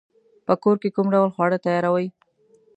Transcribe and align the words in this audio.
په 0.45 0.53
کور 0.63 0.75
کی 0.81 0.89
کوم 0.95 1.07
ډول 1.13 1.29
خواړه 1.35 1.57
تیاروئ؟ 1.65 2.07